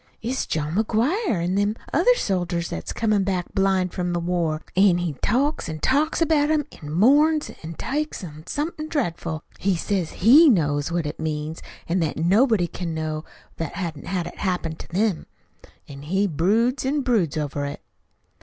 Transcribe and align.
"It's 0.19 0.47
John 0.47 0.73
McGuire 0.77 1.29
an' 1.43 1.53
them 1.53 1.75
other 1.93 2.15
soldiers 2.15 2.71
what's 2.71 2.91
comin' 2.91 3.23
back 3.23 3.53
blind 3.53 3.93
from 3.93 4.13
the 4.13 4.19
war. 4.19 4.63
An' 4.75 4.97
he 4.97 5.13
talks 5.21 5.69
an' 5.69 5.77
talks 5.77 6.23
about 6.23 6.49
'em, 6.49 6.65
an' 6.81 6.89
mourns 6.91 7.51
an' 7.61 7.75
takes 7.75 8.23
on 8.23 8.47
something 8.47 8.87
dreadful. 8.89 9.43
He 9.59 9.75
says 9.75 10.09
HE 10.09 10.49
knows 10.49 10.91
what 10.91 11.05
it 11.05 11.19
means, 11.19 11.61
an' 11.87 11.99
that 11.99 12.17
nobody 12.17 12.65
can 12.65 12.95
know 12.95 13.25
what 13.57 13.73
hain't 13.73 14.07
had 14.07 14.25
it 14.25 14.39
happen 14.39 14.75
to 14.77 14.95
'em. 14.95 15.27
An' 15.87 16.01
he 16.01 16.25
broods 16.25 16.83
an' 16.83 17.01
broods 17.01 17.37
over 17.37 17.63
it." 17.65 17.81